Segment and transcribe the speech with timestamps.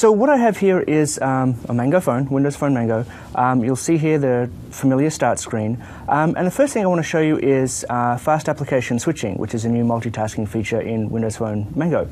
[0.00, 3.04] So what I have here is um, a Mango phone, Windows Phone Mango.
[3.34, 5.76] Um, you'll see here the familiar start screen.
[6.08, 9.36] Um, and the first thing I want to show you is uh, fast application switching,
[9.36, 12.08] which is a new multitasking feature in Windows Phone Mango.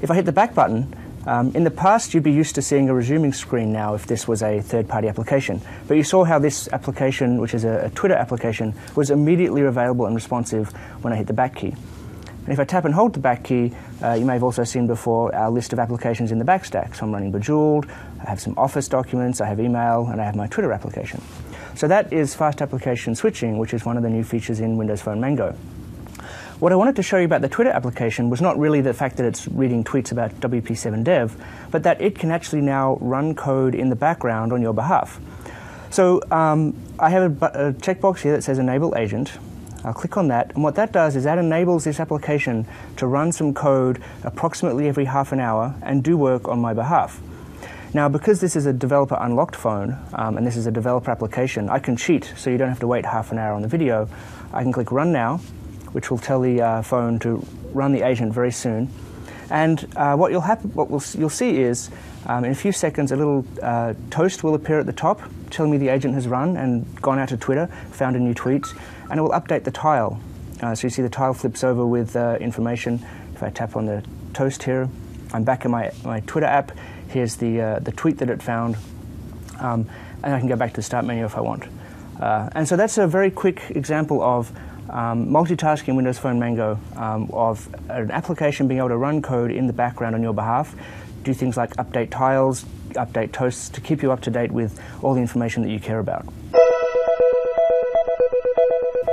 [0.00, 0.94] If I hit the back button,
[1.26, 4.28] um, in the past, you'd be used to seeing a resuming screen now if this
[4.28, 5.60] was a third party application.
[5.88, 10.06] But you saw how this application, which is a, a Twitter application, was immediately available
[10.06, 10.70] and responsive
[11.02, 11.74] when I hit the back key.
[12.48, 14.86] And if I tap and hold the back key, uh, you may have also seen
[14.86, 16.94] before our list of applications in the back stack.
[16.94, 17.86] So I'm running Bejeweled,
[18.24, 21.20] I have some Office documents, I have email, and I have my Twitter application.
[21.74, 25.02] So that is fast application switching, which is one of the new features in Windows
[25.02, 25.54] Phone Mango.
[26.58, 29.18] What I wanted to show you about the Twitter application was not really the fact
[29.18, 31.36] that it's reading tweets about WP7 Dev,
[31.70, 35.20] but that it can actually now run code in the background on your behalf.
[35.90, 39.32] So um, I have a, a checkbox here that says Enable Agent.
[39.84, 43.30] I'll click on that, and what that does is that enables this application to run
[43.32, 47.20] some code approximately every half an hour and do work on my behalf.
[47.94, 51.68] Now, because this is a developer unlocked phone um, and this is a developer application,
[51.70, 54.08] I can cheat so you don't have to wait half an hour on the video.
[54.52, 55.38] I can click Run Now,
[55.92, 57.42] which will tell the uh, phone to
[57.72, 58.90] run the agent very soon.
[59.50, 61.90] And uh, what, you'll, happen, what we'll, you'll see is
[62.26, 65.72] um, in a few seconds, a little uh, toast will appear at the top telling
[65.72, 68.66] me the agent has run and gone out to Twitter, found a new tweet,
[69.10, 70.20] and it will update the tile.
[70.60, 73.04] Uh, so you see the tile flips over with uh, information.
[73.34, 74.04] If I tap on the
[74.34, 74.88] toast here,
[75.32, 76.72] I'm back in my, my Twitter app.
[77.08, 78.76] Here's the, uh, the tweet that it found.
[79.60, 79.88] Um,
[80.22, 81.64] and I can go back to the start menu if I want.
[82.20, 84.52] Uh, and so that's a very quick example of
[84.90, 89.66] um, multitasking Windows Phone Mango um, of an application being able to run code in
[89.66, 90.74] the background on your behalf,
[91.22, 95.14] do things like update tiles, update toasts to keep you up to date with all
[95.14, 96.26] the information that you care about.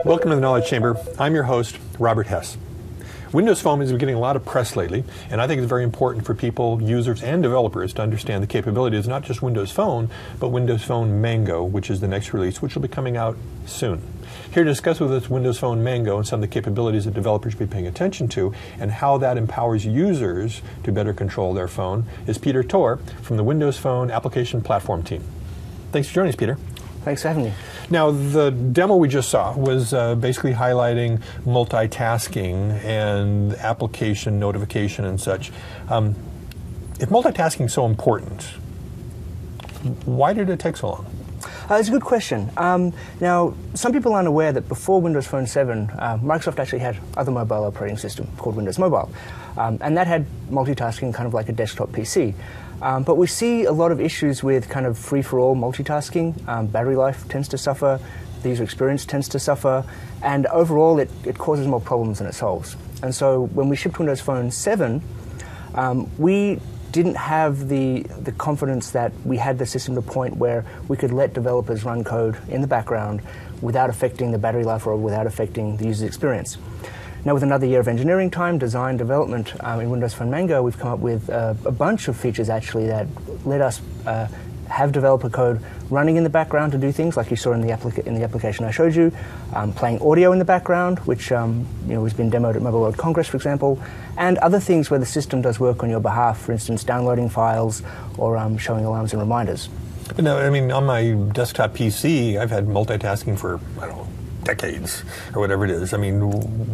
[0.06, 0.98] Welcome to the Knowledge Chamber.
[1.18, 2.58] I'm your host, Robert Hess.
[3.36, 5.84] Windows Phone has been getting a lot of press lately, and I think it's very
[5.84, 10.52] important for people, users, and developers to understand the capabilities not just Windows Phone, but
[10.52, 14.02] Windows Phone Mango, which is the next release, which will be coming out soon.
[14.54, 17.52] Here to discuss with us Windows Phone Mango and some of the capabilities that developers
[17.52, 22.06] should be paying attention to and how that empowers users to better control their phone
[22.28, 25.26] is Peter Torr from the Windows Phone Application Platform team.
[25.92, 26.58] Thanks for joining us, Peter.
[27.06, 27.54] Thanks for having me.
[27.92, 35.22] Now, the demo we just saw was uh, basically highlighting multitasking and application notification and
[35.22, 35.52] such.
[35.88, 36.16] Um,
[37.00, 38.42] if multitasking is so important,
[40.06, 41.06] why did it take so long?
[41.70, 42.50] Uh, it's a good question.
[42.58, 46.98] Um, now, some people aren't aware that before Windows Phone 7, uh, Microsoft actually had
[47.18, 49.12] other mobile operating system called Windows Mobile.
[49.58, 52.34] Um, and that had multitasking kind of like a desktop PC.
[52.82, 56.48] Um, but we see a lot of issues with kind of free for all multitasking.
[56.48, 58.00] Um, battery life tends to suffer,
[58.42, 59.86] the user experience tends to suffer,
[60.22, 62.76] and overall it, it causes more problems than it solves.
[63.02, 65.02] And so when we shipped Windows Phone 7,
[65.76, 66.60] um, we
[66.92, 70.96] didn't have the, the confidence that we had the system to the point where we
[70.96, 73.22] could let developers run code in the background
[73.62, 76.58] without affecting the battery life or without affecting the user experience.
[77.26, 80.78] Now, with another year of engineering time, design, development um, in Windows Phone Mango, we've
[80.78, 83.08] come up with uh, a bunch of features actually that
[83.46, 84.28] let us uh,
[84.70, 85.60] have developer code
[85.90, 88.22] running in the background to do things like you saw in the, applica- in the
[88.22, 89.12] application I showed you,
[89.56, 92.82] um, playing audio in the background, which um, you know, has been demoed at Mobile
[92.82, 93.82] World Congress, for example,
[94.18, 97.82] and other things where the system does work on your behalf, for instance, downloading files
[98.20, 99.70] or um, showing alarms and reminders.
[100.20, 104.08] No, I mean, on my desktop PC, I've had multitasking for, I don't know,
[104.46, 105.94] decades or whatever it is.
[105.94, 106.22] I mean,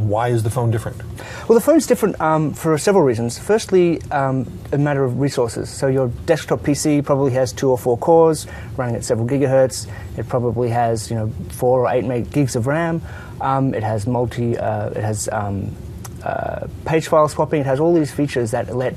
[0.08, 1.02] why is the phone different?
[1.48, 3.40] Well, the phone's different um, for several reasons.
[3.40, 5.70] Firstly, um, a matter of resources.
[5.70, 8.46] So your desktop PC probably has two or four cores
[8.78, 9.90] running at several gigahertz.
[10.18, 13.02] It probably has you know four or eight gigs of RAM.
[13.40, 14.58] Um, it has multi.
[14.58, 15.76] Uh, it has um,
[16.24, 17.62] uh, page file swapping.
[17.62, 18.94] It has all these features that let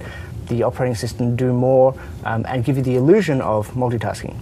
[0.48, 4.36] the operating system do more um, and give you the illusion of multitasking.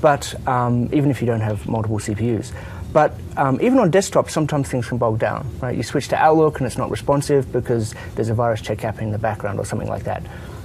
[0.00, 2.52] But um, even if you don't have multiple CPUs.
[2.92, 5.46] But um, even on desktop, sometimes things can bog down.
[5.60, 5.76] Right?
[5.76, 9.12] You switch to Outlook and it's not responsive because there's a virus check happening in
[9.12, 10.24] the background or something like that.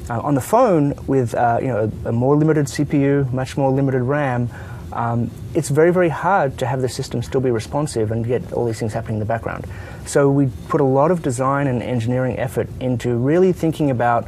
[0.09, 3.72] Uh, on the phone, with uh, you know a, a, more limited CPU, much more
[3.72, 4.49] limited RAM,
[4.93, 8.66] um, it's very very hard to have the system still be responsive and get all
[8.66, 9.66] these things happening in the background.
[10.05, 14.28] So we put a lot of design and engineering effort into really thinking about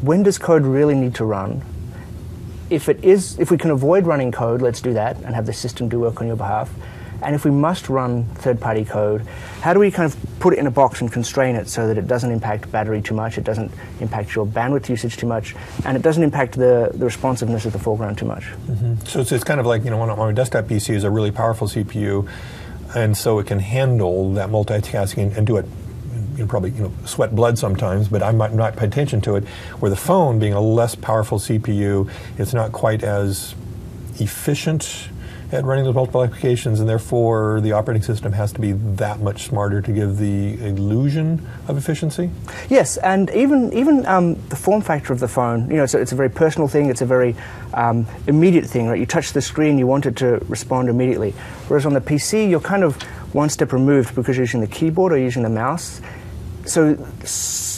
[0.00, 1.62] when does code really need to run
[2.72, 5.52] if it is, if we can avoid running code, let's do that and have the
[5.52, 6.70] system do work on your behalf.
[7.20, 9.24] And if we must run third-party code,
[9.60, 11.96] how do we kind of put it in a box and constrain it so that
[11.96, 13.70] it doesn't impact battery too much, it doesn't
[14.00, 15.54] impact your bandwidth usage too much,
[15.84, 18.44] and it doesn't impact the, the responsiveness of the foreground too much?
[18.66, 18.96] Mm-hmm.
[19.04, 21.68] So it's, kind of like, you know, on my desktop PC is a really powerful
[21.68, 22.28] CPU,
[22.96, 25.66] and so it can handle that multitasking and do it
[26.32, 29.36] you know, probably you know sweat blood sometimes, but I might not pay attention to
[29.36, 29.44] it.
[29.80, 33.54] Where the phone, being a less powerful CPU, it's not quite as
[34.18, 35.08] efficient
[35.52, 39.44] at running those multiple applications, and therefore the operating system has to be that much
[39.44, 42.30] smarter to give the illusion of efficiency.
[42.70, 46.00] Yes, and even even um, the form factor of the phone, you know, it's a,
[46.00, 46.88] it's a very personal thing.
[46.88, 47.36] It's a very
[47.74, 48.98] um, immediate thing, right?
[48.98, 51.32] You touch the screen, you want it to respond immediately.
[51.68, 53.00] Whereas on the PC, you're kind of
[53.34, 56.00] one step removed because you're using the keyboard or using the mouse.
[56.66, 56.92] So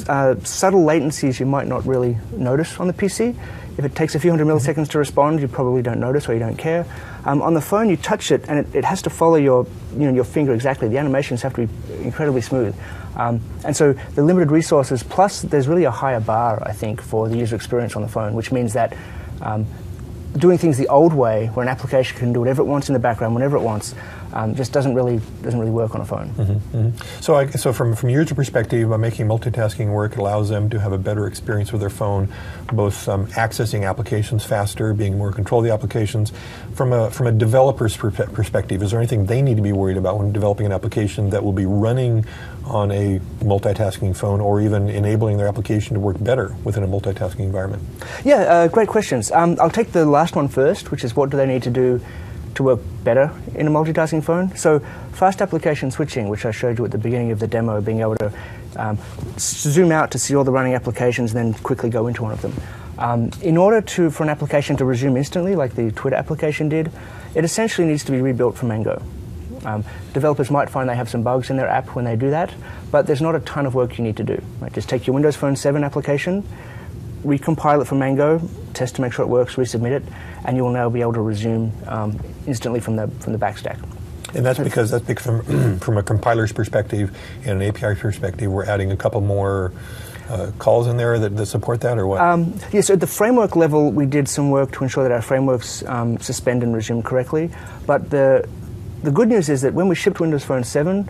[0.08, 3.36] uh, subtle latencies you might not really notice on the PC.
[3.76, 6.38] If it takes a few hundred milliseconds to respond, you probably don't notice or you
[6.38, 6.86] don't care.
[7.24, 10.06] Um, on the phone, you touch it and it, it, has to follow your, you
[10.06, 10.88] know, your finger exactly.
[10.88, 12.76] The animations have to be incredibly smooth.
[13.16, 17.28] Um, and so the limited resources, plus there's really a higher bar, I think, for
[17.28, 18.96] the user experience on the phone, which means that
[19.40, 19.66] um,
[20.36, 22.98] doing things the old way, where an application can do whatever it wants in the
[22.98, 23.94] background, whenever it wants,
[24.34, 26.28] um, just doesn't really doesn't really work on a phone.
[26.30, 27.20] Mm-hmm, mm-hmm.
[27.22, 30.80] So, I, so from from user perspective, by making multitasking work, it allows them to
[30.80, 32.28] have a better experience with their phone,
[32.72, 36.32] both um, accessing applications faster, being more control of the applications.
[36.74, 39.96] From a from a developer's per- perspective, is there anything they need to be worried
[39.96, 42.26] about when developing an application that will be running
[42.64, 47.40] on a multitasking phone, or even enabling their application to work better within a multitasking
[47.40, 47.82] environment?
[48.24, 49.30] Yeah, uh, great questions.
[49.30, 52.00] Um, I'll take the last one first, which is what do they need to do
[52.56, 54.54] to work better in a multitasking phone.
[54.56, 54.80] So
[55.12, 58.16] fast application switching, which I showed you at the beginning of the demo, being able
[58.16, 58.32] to
[58.76, 58.98] um,
[59.38, 62.42] zoom out to see all the running applications and then quickly go into one of
[62.42, 62.52] them.
[62.98, 66.90] Um, in order to, for an application to resume instantly, like the Twitter application did,
[67.34, 69.02] it essentially needs to be rebuilt from Mango.
[69.64, 72.52] Um, developers might find they have some bugs in their app when they do that,
[72.90, 74.40] but there's not a ton of work you need to do.
[74.60, 74.72] Right?
[74.72, 76.46] Just take your Windows Phone 7 application,
[77.24, 78.40] recompile it from Mango,
[78.72, 80.02] test to make sure it works, resubmit it,
[80.44, 83.82] and you will now be able to resume um, instantly from the from the backstack.
[84.34, 88.66] And that's because that's because from from a compiler's perspective and an API perspective, we're
[88.66, 89.72] adding a couple more.
[90.26, 92.18] Uh, calls in there that, that, support that, or what?
[92.18, 95.84] Um, yes, at the framework level, we did some work to ensure that our frameworks
[95.84, 97.50] um, suspend and resume correctly.
[97.86, 98.48] But the
[99.02, 101.06] the good news is that when we shipped Windows Phone 7,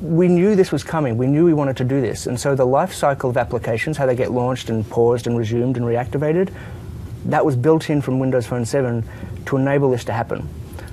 [0.00, 1.16] we knew this was coming.
[1.16, 2.26] We knew we wanted to do this.
[2.26, 5.76] And so the life cycle of applications, how they get launched and paused and resumed
[5.76, 6.52] and reactivated,
[7.26, 9.04] that was built in from Windows Phone 7
[9.46, 10.48] to enable this to happen.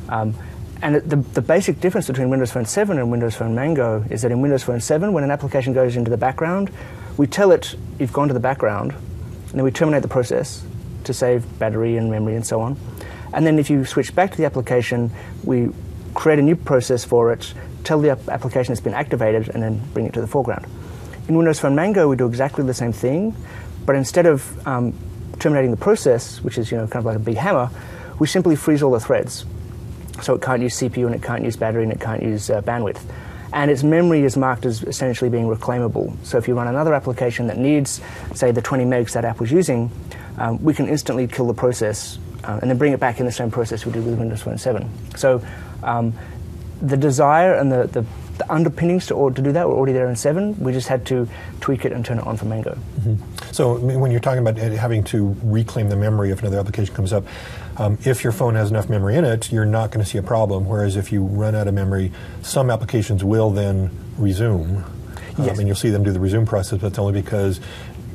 [0.10, 0.36] Um,
[0.82, 4.32] and the, the basic difference between Windows Phone 7 and Windows Phone Mango is that
[4.32, 6.70] in Windows Phone 7, when an application goes into the background,
[7.18, 10.64] we tell it you've gone to the background, and then we terminate the process
[11.06, 12.78] to save battery and memory and so on.
[13.34, 15.12] And then if you switch back to the application,
[15.44, 15.70] we
[16.16, 17.54] create a new process for it,
[17.84, 20.66] tell the application it's been activated, and then bring it to the foreground.
[21.28, 23.36] In Windows Phone Mango, we do exactly the same thing,
[23.86, 24.94] but instead of um,
[25.40, 27.70] terminating the process, which is you know kind of like a big hammer,
[28.18, 29.46] we simply freeze all the threads.
[30.22, 32.62] So it can't use CPU and it can't use battery and it can't use uh,
[32.62, 33.02] bandwidth.
[33.52, 36.16] And its memory is marked as essentially being reclaimable.
[36.26, 38.02] So if you run another application that needs,
[38.34, 39.92] say, the 20 megs that app was using,
[40.38, 43.32] um, we can instantly kill the process uh, and then bring it back in the
[43.32, 44.90] same process we did with Windows Phone 7.
[45.18, 45.46] So
[45.84, 46.14] um,
[46.82, 48.06] the desire and the, the
[48.38, 50.60] the underpinnings to, to do that were already there in 7.
[50.60, 51.28] We just had to
[51.62, 52.76] tweak it and turn it on for Mango.
[53.00, 53.52] Mm-hmm.
[53.54, 57.26] So when you're talking about having to reclaim the memory if another application comes up,
[57.78, 60.24] um, if your phone has enough memory in it, you're not going to see a
[60.24, 60.66] problem.
[60.66, 62.12] Whereas if you run out of memory,
[62.42, 64.84] some applications will then resume.
[65.38, 65.60] Um, yes.
[65.60, 67.60] And you'll see them do the resume process, but that's only because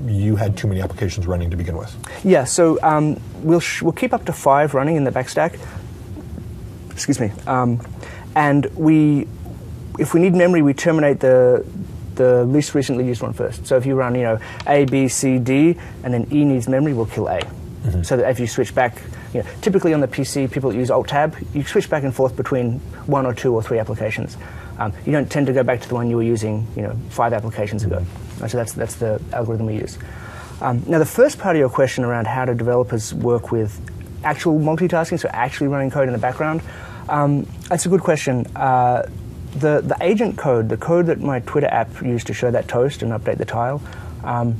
[0.07, 1.95] you had too many applications running to begin with.
[2.25, 5.59] Yeah, so um, we'll, sh- we'll keep up to five running in the backstack.
[6.91, 7.31] Excuse me.
[7.47, 7.81] Um,
[8.35, 9.27] and we
[9.99, 11.65] if we need memory, we terminate the
[12.15, 13.67] the least recently used one first.
[13.67, 16.93] So if you run, you know, A, B, C, D, and then E needs memory,
[16.93, 17.41] we'll kill A.
[17.41, 18.03] Mm-hmm.
[18.03, 19.01] So that if you switch back,
[19.33, 21.37] you know, typically on the PC, people use Alt Tab.
[21.55, 24.37] You switch back and forth between one or two or three applications.
[24.79, 26.97] Um, you don't tend to go back to the one you were using, you know,
[27.11, 27.99] five applications ago.
[28.01, 28.30] Mm-hmm.
[28.49, 29.99] So that's that's the algorithm we use.
[30.61, 33.81] Um, now, the first part of your question around how do developers work with
[34.25, 36.61] actual multitasking, so actually running code in the background,
[37.09, 38.47] um, that's a good question.
[38.55, 39.09] Uh,
[39.55, 43.03] the, the agent code, the code that my Twitter app used to show that toast
[43.03, 43.83] and update the tile,
[44.23, 44.55] um,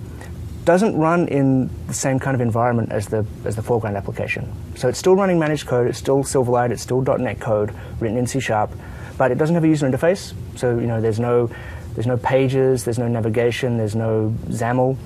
[0.65, 4.51] doesn't run in the same kind of environment as the, as the foreground application.
[4.77, 8.27] So it's still running managed code, it's still Silverlight, it's still .NET code written in
[8.27, 8.71] C Sharp,
[9.17, 10.35] but it doesn't have a user interface.
[10.57, 11.51] So you know, there's no,
[11.95, 14.97] there's no pages, there's no navigation, there's no XAML.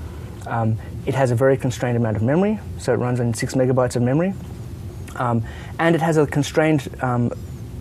[0.47, 3.97] Um, it has a very constrained amount of memory, so it runs on six megabytes
[3.97, 4.35] of memory.
[5.17, 5.45] Um,
[5.79, 7.33] and it has a constrained um,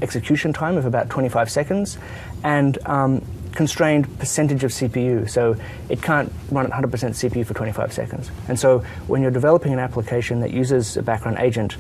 [0.01, 1.98] execution time of about 25 seconds
[2.43, 5.29] and um, constrained percentage of CPU.
[5.29, 5.55] So
[5.89, 8.31] it can't run at 100% CPU for 25 seconds.
[8.48, 11.77] And so when you're developing an application that uses a background agent,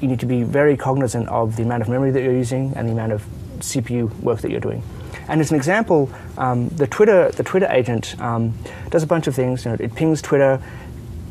[0.00, 2.88] you need to be very cognizant of the amount of memory that you're using and
[2.88, 3.24] the amount of
[3.58, 4.82] CPU work that you're doing.
[5.28, 8.54] And as an example, um, the Twitter the Twitter agent um,
[8.90, 9.64] does a bunch of things.
[9.64, 10.60] You know, it pings Twitter,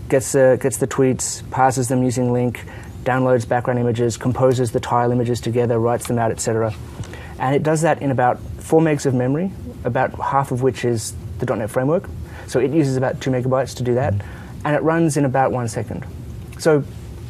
[0.10, 2.60] gets the gets the tweets, parses them using LINQ,
[3.04, 6.74] downloads background images, composes the tile images together, writes them out, etc.
[7.40, 9.52] And it does that in about four megs of memory,
[9.84, 12.10] about half of which is the .NET framework.
[12.48, 14.14] So it uses about two megabytes to do that,
[14.66, 16.06] and it runs in about one second.
[16.60, 16.84] So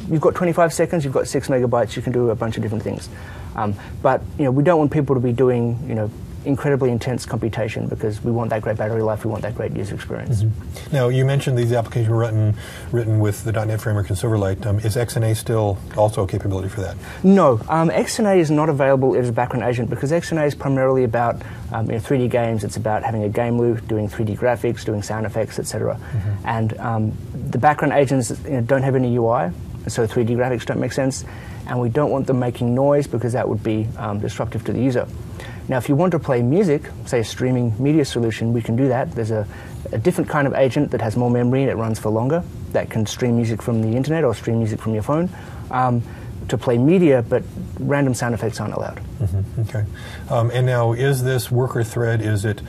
[0.08, 2.84] you've got 25 seconds, you've got six megabytes, you can do a bunch of different
[2.84, 3.08] things.
[3.56, 6.10] Um, but you know, we don't want people to be doing you know
[6.44, 9.94] incredibly intense computation because we want that great battery life, we want that great user
[9.94, 10.42] experience.
[10.42, 10.94] Mm-hmm.
[10.94, 12.54] Now, you mentioned these applications were written,
[12.92, 14.64] written with the .NET Framework and Silverlight.
[14.66, 16.96] Um, is XNA still also a capability for that?
[17.22, 21.42] No, um, XNA is not available as a background agent because XNA is primarily about
[21.72, 22.64] um, you know, 3D games.
[22.64, 25.94] It's about having a game loop, doing 3D graphics, doing sound effects, etc.
[25.94, 26.46] Mm-hmm.
[26.46, 27.12] And um,
[27.50, 29.50] the background agents you know, don't have any UI,
[29.88, 31.24] so 3D graphics don't make sense.
[31.66, 34.80] And we don't want them making noise because that would be um, disruptive to the
[34.80, 35.08] user.
[35.68, 38.88] Now, if you want to play music, say a streaming media solution, we can do
[38.88, 39.12] that.
[39.12, 39.46] There's a,
[39.92, 42.90] a, different kind of agent that has more memory and it runs for longer that
[42.90, 45.30] can stream music from the internet or stream music from your phone
[45.70, 46.02] um,
[46.48, 47.42] to play media, but
[47.78, 49.00] random sound effects aren't allowed.
[49.20, 49.60] Mm-hmm.
[49.62, 49.84] Okay.
[50.28, 52.60] Um, and now, is this worker thread, is it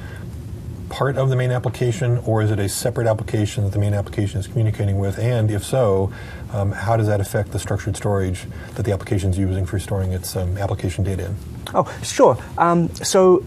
[0.90, 4.40] part of the main application or is it a separate application that the main application
[4.40, 5.18] is communicating with?
[5.20, 6.12] And if so,
[6.54, 10.12] um, how does that affect the structured storage that the application is using for storing
[10.12, 11.36] its um, application data in?
[11.74, 12.38] Oh, sure.
[12.58, 13.44] Um, so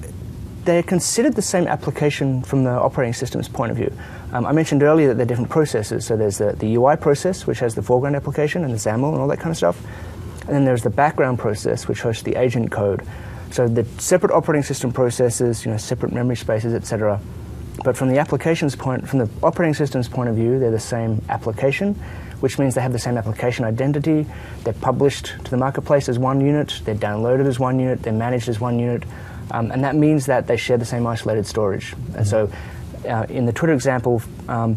[0.64, 3.92] they're considered the same application from the operating system's point of view.
[4.32, 6.04] Um, I mentioned earlier that they're different processes.
[6.04, 9.20] So there's the, the UI process, which has the foreground application and the XAML and
[9.20, 9.80] all that kind of stuff.
[10.42, 13.06] And then there's the background process, which hosts the agent code.
[13.50, 17.20] So the separate operating system processes, you know, separate memory spaces, etc.
[17.84, 21.22] But from the application's point, from the operating system's point of view, they're the same
[21.28, 21.94] application,
[22.40, 24.26] which means they have the same application identity.
[24.64, 26.80] They're published to the marketplace as one unit.
[26.84, 28.02] They're downloaded as one unit.
[28.02, 29.04] They're managed as one unit,
[29.50, 31.94] um, and that means that they share the same isolated storage.
[32.16, 32.50] And so,
[33.08, 34.22] uh, in the Twitter example.
[34.48, 34.76] Um,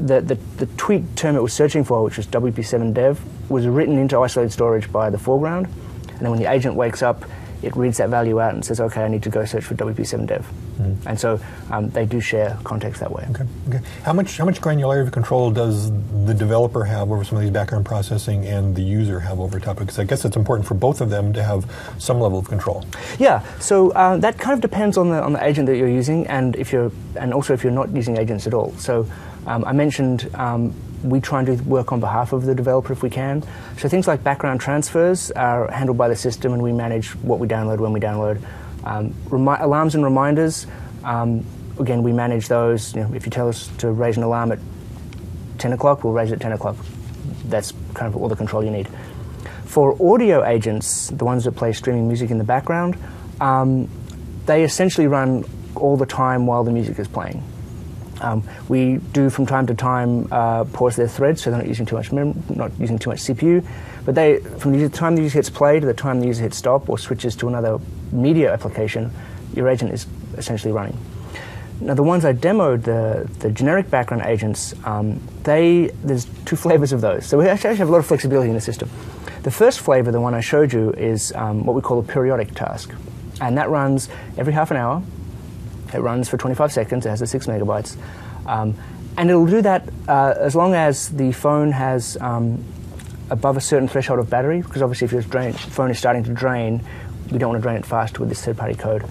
[0.00, 3.16] the, the, the, tweet term it was searching for, which was WP7dev,
[3.48, 5.68] was written into isolated storage by the foreground.
[6.08, 7.24] And then when the agent wakes up,
[7.64, 10.44] it reads that value out and says, okay, I need to go search for WP7dev.
[10.78, 11.06] Mm.
[11.06, 11.40] And so
[11.70, 13.26] um, they do share context that way.
[13.30, 13.44] Okay.
[13.68, 13.80] okay.
[14.02, 15.90] How much how much granularity of control does
[16.26, 19.78] the developer have over some of these background processing and the user have over top?
[19.78, 22.84] Because I guess it's important for both of them to have some level of control.
[23.18, 23.42] Yeah.
[23.58, 26.56] So uh, that kind of depends on the on the agent that you're using, and
[26.56, 28.72] if you're and also if you're not using agents at all.
[28.78, 29.06] So
[29.46, 30.30] um, I mentioned.
[30.34, 33.44] Um, we try and do work on behalf of the developer if we can.
[33.78, 37.46] So things like background transfers are handled by the system, and we manage what we
[37.46, 38.42] download when we download.
[38.84, 40.66] Um, remi- alarms and reminders,
[41.04, 41.44] um,
[41.78, 42.94] again, we manage those.
[42.94, 44.58] You know, if you tell us to raise an alarm at
[45.58, 46.76] 10 o'clock, we'll raise it at 10 o'clock.
[47.44, 48.88] That's kind of all the control you need.
[49.64, 52.96] For audio agents, the ones that play streaming music in the background,
[53.40, 53.88] um,
[54.46, 55.44] they essentially run
[55.74, 57.42] all the time while the music is playing.
[58.20, 61.86] Um, we do from time to time uh, pause their threads so they're not using
[61.86, 63.66] too much mem- not using too much CPU.
[64.04, 66.56] But they, from the time the user hits play to the time the user hits
[66.56, 67.78] stop or switches to another
[68.12, 69.10] media application,
[69.54, 70.06] your agent is
[70.36, 70.98] essentially running.
[71.80, 76.92] Now, the ones I demoed, the, the generic background agents, um, they, there's two flavors
[76.92, 77.26] of those.
[77.26, 78.88] So we actually have a lot of flexibility in the system.
[79.42, 82.54] The first flavor, the one I showed you, is um, what we call a periodic
[82.54, 82.92] task.
[83.40, 85.02] And that runs every half an hour
[85.94, 87.06] it runs for 25 seconds.
[87.06, 87.96] It has a six megabytes,
[88.46, 88.74] um,
[89.16, 92.64] and it'll do that uh, as long as the phone has um,
[93.30, 94.60] above a certain threshold of battery.
[94.60, 96.82] Because obviously, if your drain, phone is starting to drain,
[97.30, 99.04] we don't want to drain it fast with this third-party code.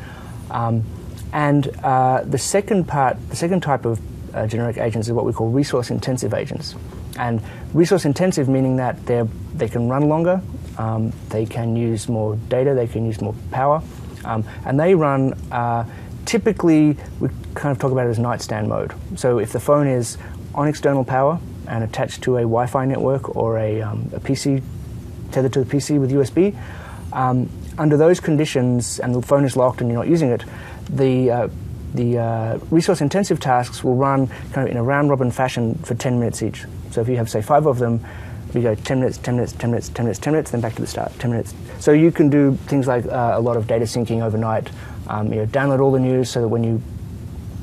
[0.52, 0.84] Um,
[1.32, 4.00] and uh, the second part, the second type of
[4.36, 6.75] uh, generic agents is what we call resource-intensive agents.
[7.18, 7.42] And
[7.74, 9.24] resource-intensive meaning that they
[9.54, 10.42] they can run longer,
[10.78, 13.82] um, they can use more data, they can use more power,
[14.25, 15.86] um, and they run uh,
[16.25, 18.94] typically we kind of talk about it as nightstand mode.
[19.15, 20.18] So if the phone is
[20.56, 24.62] on external power and attached to a Wi-Fi network or a, um, a PC
[25.32, 26.56] tethered to the PC with USB,
[27.13, 30.44] um, under those conditions, and the phone is locked and you're not using it,
[30.89, 31.48] the uh,
[31.94, 36.42] the uh, resource-intensive tasks will run kind of in a round-robin fashion for 10 minutes
[36.42, 36.65] each.
[36.89, 38.03] So if you have, say, five of them,
[38.53, 40.82] we go 10 minutes, 10 minutes, 10 minutes, 10 minutes, 10 minutes, then back to
[40.82, 41.53] the start, 10 minutes.
[41.80, 44.70] So you can do things like uh, a lot of data syncing overnight
[45.08, 46.82] um, you know, download all the news so that when you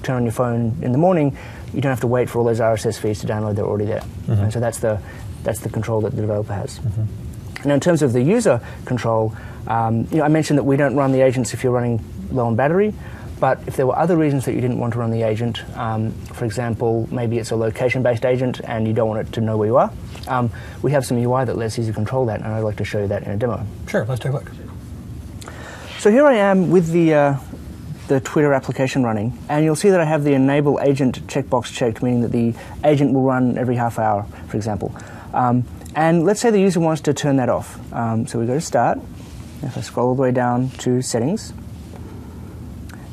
[0.02, 1.36] turn on your phone in the morning,
[1.72, 4.00] you don't have to wait for all those RSS feeds to download; they're already there.
[4.00, 4.32] Mm-hmm.
[4.32, 5.00] And so that's the
[5.42, 6.78] that's the control that the developer has.
[6.78, 7.68] Mm-hmm.
[7.68, 9.34] Now, in terms of the user control,
[9.66, 12.46] um, you know, I mentioned that we don't run the agents if you're running low
[12.46, 12.94] on battery.
[13.40, 16.12] But if there were other reasons that you didn't want to run the agent, um,
[16.12, 19.66] for example, maybe it's a location-based agent and you don't want it to know where
[19.66, 19.90] you are,
[20.28, 20.50] um,
[20.82, 23.08] we have some UI that lets you control that, and I'd like to show you
[23.08, 23.66] that in a demo.
[23.88, 24.52] Sure, let's take a look.
[26.00, 27.36] So here I am with the, uh,
[28.08, 32.02] the Twitter application running, and you'll see that I have the enable agent checkbox checked,
[32.02, 32.54] meaning that the
[32.84, 34.96] agent will run every half hour, for example.
[35.34, 35.62] Um,
[35.94, 37.78] and let's say the user wants to turn that off.
[37.92, 38.98] Um, so we go to Start.
[39.60, 41.52] If I scroll all the way down to Settings,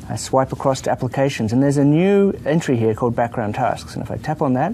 [0.08, 3.96] I swipe across to Applications, and there's a new entry here called Background Tasks.
[3.96, 4.72] And if I tap on that,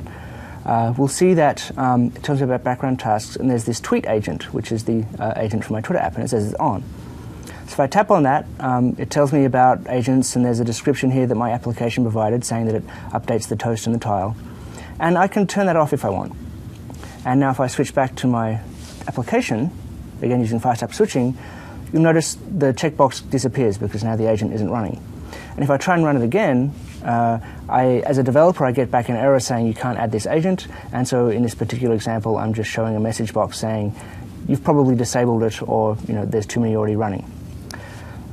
[0.64, 4.06] uh, we'll see that um, it tells me about background tasks, and there's this tweet
[4.06, 6.84] agent, which is the uh, agent for my Twitter app, and it says it's on.
[7.66, 10.64] So if I tap on that, um, it tells me about agents, and there's a
[10.64, 14.36] description here that my application provided saying that it updates the toast and the tile.
[15.00, 16.34] And I can turn that off if I want.
[17.24, 18.60] And now if I switch back to my
[19.08, 19.70] application,
[20.20, 21.36] again using fast app switching,
[21.92, 25.02] you'll notice the checkbox disappears because now the agent isn't running.
[25.54, 28.90] And if I try and run it again, uh, I, as a developer, I get
[28.90, 30.66] back an error saying you can't add this agent.
[30.92, 33.94] And so in this particular example, I'm just showing a message box saying
[34.48, 37.24] you've probably disabled it or you know there's too many already running.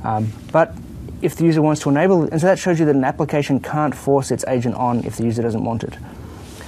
[0.04, 0.74] Um, but
[1.22, 3.94] if the user wants to enable, and so that shows you that an application can't
[3.94, 5.96] force its agent on if the user doesn't want it.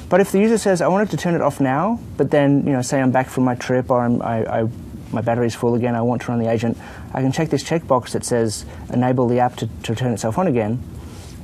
[0.08, 2.72] But if the user says, I wanted to turn it off now, but then, you
[2.72, 4.68] know, say I'm back from my trip or I, I,
[5.10, 6.78] my battery's full again, I want to run the agent,
[7.12, 10.46] I can check this checkbox that says enable the app to, to turn itself on
[10.46, 10.80] again.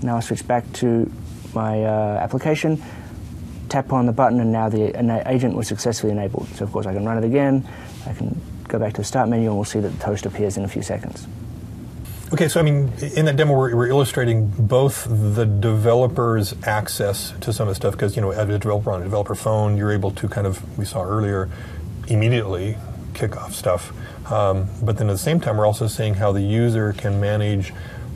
[0.02, 1.10] Now I switch back to
[1.52, 2.80] my uh, application,
[3.68, 6.48] tap on the button, and now the agent was successfully enabled.
[6.54, 7.66] So, of course, I can run it again,
[8.06, 10.56] I can go back to the start menu, and we'll see that the toast appears
[10.56, 11.26] in a few seconds.
[12.32, 17.52] Okay, so I mean, in that demo, we're, we're, illustrating both the developer's access to
[17.52, 19.90] some of the stuff because you know, as a developer on a developer phone, you're
[19.90, 21.50] able to kind of we saw earlier
[22.06, 22.76] immediately
[23.14, 23.92] kick off stuff.
[24.30, 27.70] Um, but then at the same time, we're also seeing how the user can manage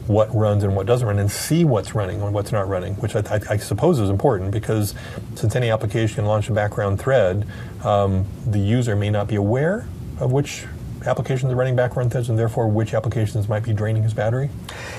[0.06, 3.16] what runs and what doesn't run and see what's running and what's not running, which
[3.16, 4.94] I, I, I suppose is important because
[5.35, 7.49] since any application can launch a background thread,
[7.83, 9.88] um, the user may not be aware
[10.21, 10.66] of which
[11.06, 14.50] applications are running background threads and therefore which applications might be draining his battery?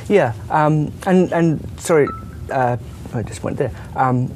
[0.07, 2.07] Yeah, um, and, and sorry,
[2.51, 2.77] uh,
[3.13, 3.71] I just went there.
[3.95, 4.31] Um,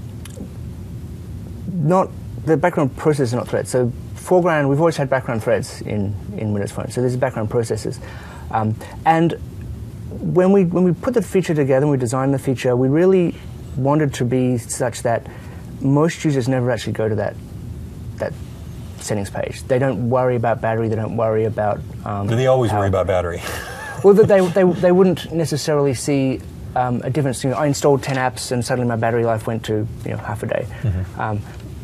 [1.74, 2.10] not
[2.46, 3.70] the background processes are not threads.
[3.70, 6.90] So foreground, we've always had background threads in, in Windows Phone.
[6.92, 8.00] So there's background processes,
[8.52, 9.34] um, and
[10.10, 13.36] when we when we put the feature together and we designed the feature, we really
[13.76, 15.26] wanted to be such that
[15.82, 17.36] most users never actually go to that
[19.02, 19.64] settings page.
[19.64, 20.88] They don't worry about battery.
[20.88, 21.80] They don't worry about.
[22.06, 23.42] Um, Do they always worry about battery?
[24.04, 26.42] well, they, they, they wouldn't necessarily see
[26.76, 27.44] um, a difference.
[27.44, 30.18] You know, I installed 10 apps and suddenly my battery life went to you know
[30.18, 30.68] half a day.
[30.82, 31.20] Mm-hmm.
[31.20, 31.42] Um,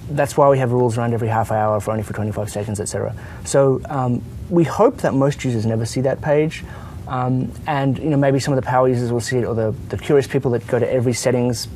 [0.09, 3.15] that's why we have rules around every half hour for only for 25 seconds, etc.
[3.43, 6.63] So um, we hope that most users never see that page.
[7.07, 9.75] Um, and you know maybe some of the power users will see it, or the,
[9.89, 11.67] the curious people that go to every settings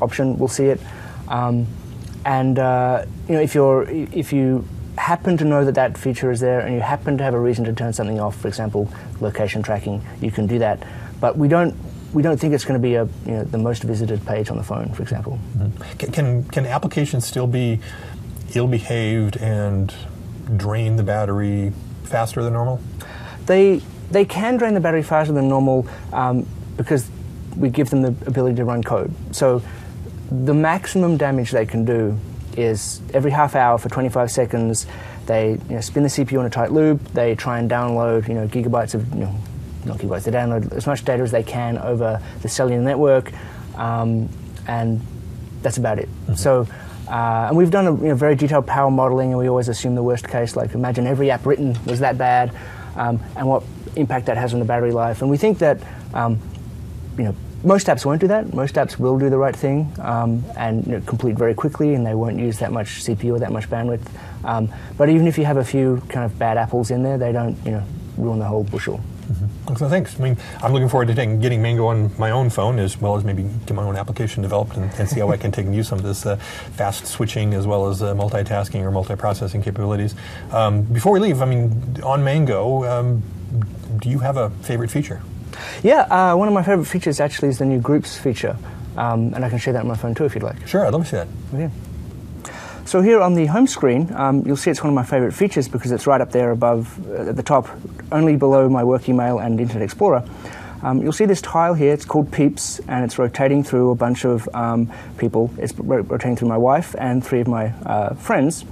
[0.00, 0.80] option will see it.
[1.28, 1.66] Um,
[2.24, 4.66] and uh, you know if you're if you
[4.96, 7.64] happen to know that that feature is there and you happen to have a reason
[7.64, 10.82] to turn something off, for example, location tracking, you can do that.
[11.20, 11.74] But we don't
[12.12, 14.56] we don't think it's going to be a you know, the most visited page on
[14.56, 15.38] the phone, for example.
[15.56, 16.12] Mm-hmm.
[16.12, 17.80] Can can applications still be
[18.54, 19.92] ill-behaved and
[20.56, 21.72] drain the battery
[22.04, 22.80] faster than normal?
[23.46, 27.10] They they can drain the battery faster than normal um, because
[27.56, 29.12] we give them the ability to run code.
[29.32, 29.62] So
[30.30, 32.18] the maximum damage they can do
[32.56, 34.86] is every half hour for 25 seconds,
[35.26, 37.02] they you know, spin the CPU in a tight loop.
[37.12, 39.34] They try and download you know gigabytes of you know,
[39.84, 40.24] not gigabytes.
[40.24, 43.32] They download as much data as they can over the cellular network,
[43.76, 44.28] um,
[44.66, 45.00] and
[45.62, 46.08] that's about it.
[46.08, 46.34] Mm-hmm.
[46.34, 46.66] So.
[47.08, 49.94] Uh, and we've done a you know, very detailed power modeling, and we always assume
[49.94, 50.56] the worst case.
[50.56, 52.52] Like, imagine every app written was that bad,
[52.96, 53.62] um, and what
[53.94, 55.22] impact that has on the battery life.
[55.22, 55.80] And we think that
[56.14, 56.40] um,
[57.16, 57.36] you know
[57.66, 58.54] most apps won't do that.
[58.54, 62.06] Most apps will do the right thing um, and you know, complete very quickly, and
[62.06, 64.06] they won't use that much CPU or that much bandwidth.
[64.44, 67.32] Um, but even if you have a few kind of bad apples in there, they
[67.32, 67.82] don't you know
[68.16, 69.00] ruin the whole bushel.
[69.26, 69.74] Mm-hmm.
[69.74, 70.18] So thanks.
[70.20, 73.16] I mean, I'm looking forward to taking, getting Mango on my own phone as well
[73.16, 75.74] as maybe get my own application developed and, and see how I can take and
[75.74, 80.14] use some of this uh, fast switching as well as uh, multitasking or multiprocessing capabilities.
[80.52, 83.24] Um, before we leave, I mean, on Mango, um,
[84.00, 85.20] do you have a favorite feature?
[85.82, 88.56] Yeah, uh, one of my favorite features actually is the new groups feature,
[88.96, 90.66] um, and I can share that on my phone too if you'd like.
[90.66, 91.28] Sure, I'd love to see that.
[91.54, 91.70] Okay.
[92.84, 95.66] So here on the home screen, um, you'll see it's one of my favorite features
[95.66, 97.68] because it's right up there above, uh, at the top,
[98.12, 100.22] only below my work email and Internet Explorer.
[100.82, 104.24] Um, you'll see this tile here, it's called Peeps, and it's rotating through a bunch
[104.24, 105.50] of um, people.
[105.58, 108.64] It's rotating through my wife and three of my uh, friends.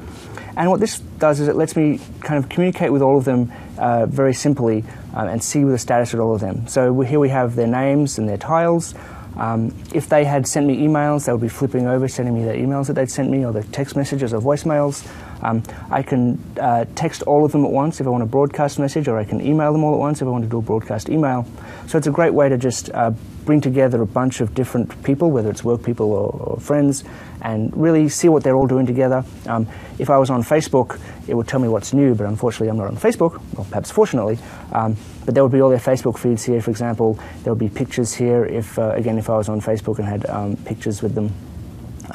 [0.57, 3.53] And what this does is it lets me kind of communicate with all of them
[3.79, 6.69] uh, very simply um, and see the status of all of them.
[6.69, 8.95] So here we have their names and their tiles.
[9.37, 12.53] Um, if they had sent me emails, they would be flipping over, sending me the
[12.53, 15.07] emails that they'd sent me, or the text messages or voicemails.
[15.43, 18.79] Um, I can uh, text all of them at once if I want a broadcast
[18.79, 20.63] message, or I can email them all at once if I want to do a
[20.63, 21.47] broadcast email.
[21.87, 23.13] So it's a great way to just uh,
[23.45, 27.05] bring together a bunch of different people, whether it's work people or, or friends,
[27.43, 29.25] and really see what they're all doing together.
[29.47, 32.77] Um, if I was on Facebook, it would tell me what's new, but unfortunately I'm
[32.77, 34.39] not on Facebook, or perhaps fortunately.
[34.73, 37.19] Um, but there would be all their Facebook feeds here, for example.
[37.43, 40.27] There would be pictures here, if uh, again, if I was on Facebook and had
[40.29, 41.33] um, pictures with them.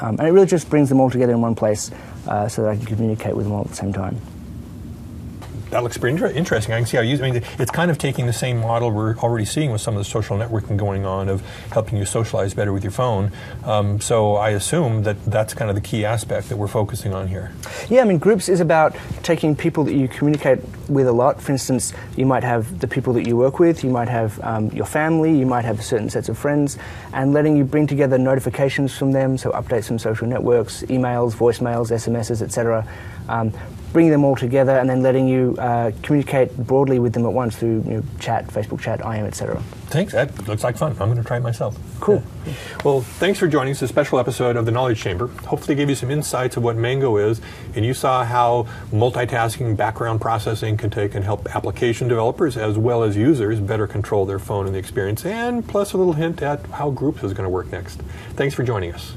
[0.00, 1.90] Um, and it really just brings them all together in one place
[2.26, 4.20] uh, so that I can communicate with them all at the same time
[5.70, 6.74] that looks pretty inter- interesting.
[6.74, 7.16] I can see how you.
[7.18, 9.98] I mean, it's kind of taking the same model we're already seeing with some of
[9.98, 13.32] the social networking going on of helping you socialize better with your phone.
[13.64, 17.28] Um, so I assume that that's kind of the key aspect that we're focusing on
[17.28, 17.52] here.
[17.88, 21.40] Yeah, I mean, groups is about taking people that you communicate with a lot.
[21.40, 24.70] For instance, you might have the people that you work with, you might have um,
[24.70, 26.78] your family, you might have certain sets of friends,
[27.12, 31.90] and letting you bring together notifications from them, so updates from social networks, emails, voicemails,
[31.90, 32.86] SMSs, etc.
[33.28, 33.52] Um,
[33.92, 37.56] bringing them all together and then letting you uh, communicate broadly with them at once
[37.56, 39.60] through you know, chat, Facebook chat, IM, etc.
[39.86, 40.12] Thanks.
[40.12, 40.92] That looks like fun.
[40.92, 41.76] I'm going to try it myself.
[41.98, 42.22] Cool.
[42.46, 42.52] Yeah.
[42.84, 43.82] Well, thanks for joining us.
[43.82, 45.26] A special episode of the Knowledge Chamber.
[45.26, 47.40] Hopefully, gave you some insights of what Mango is,
[47.74, 53.02] and you saw how multitasking, background processing can take and help application developers as well
[53.02, 56.64] as users better control their phone and the experience, and plus a little hint at
[56.66, 58.00] how Groups is going to work next.
[58.36, 59.14] Thanks for joining us.